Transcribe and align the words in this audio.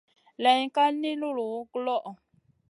Layn 0.41 0.65
ka 0.75 0.83
li 1.01 1.11
nullu 1.21 1.45
guloʼo. 1.71 2.11